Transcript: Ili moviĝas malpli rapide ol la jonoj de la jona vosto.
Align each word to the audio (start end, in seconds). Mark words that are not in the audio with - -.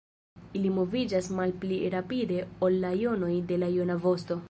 Ili 0.59 0.71
moviĝas 0.77 1.29
malpli 1.41 1.79
rapide 1.97 2.41
ol 2.69 2.81
la 2.87 2.95
jonoj 3.05 3.33
de 3.53 3.65
la 3.65 3.75
jona 3.79 4.05
vosto. 4.09 4.39